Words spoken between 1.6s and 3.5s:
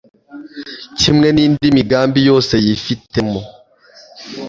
migambi yose yifitemo